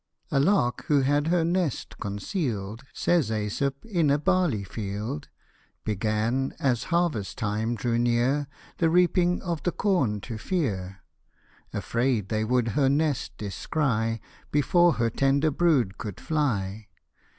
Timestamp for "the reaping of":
8.79-9.61